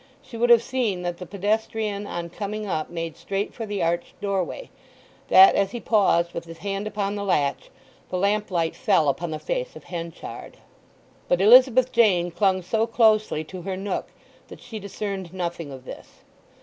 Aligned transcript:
She 0.23 0.35
would 0.35 0.49
have 0.49 0.63
seen 0.63 1.03
that 1.03 1.19
the 1.19 1.27
pedestrian 1.27 2.07
on 2.07 2.31
coming 2.31 2.65
up 2.65 2.89
made 2.89 3.15
straight 3.15 3.53
for 3.53 3.67
the 3.67 3.83
arched 3.83 4.19
doorway: 4.19 4.71
that 5.27 5.53
as 5.53 5.69
he 5.73 5.79
paused 5.79 6.33
with 6.33 6.45
his 6.45 6.57
hand 6.57 6.87
upon 6.87 7.13
the 7.13 7.23
latch 7.23 7.69
the 8.09 8.17
lamplight 8.17 8.75
fell 8.75 9.09
upon 9.09 9.29
the 9.29 9.37
face 9.37 9.75
of 9.75 9.83
Henchard. 9.83 10.57
But 11.27 11.39
Elizabeth 11.39 11.91
Jane 11.91 12.31
clung 12.31 12.63
so 12.63 12.87
closely 12.87 13.43
to 13.43 13.61
her 13.61 13.77
nook 13.77 14.07
that 14.47 14.59
she 14.59 14.79
discerned 14.79 15.35
nothing 15.35 15.71
of 15.71 15.85
this. 15.85 16.07